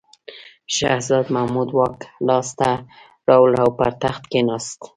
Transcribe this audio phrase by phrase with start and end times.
[0.75, 1.97] شهزاده محمود واک
[2.27, 2.69] لاس ته
[3.27, 4.79] راوړ او پر تخت کښېناست.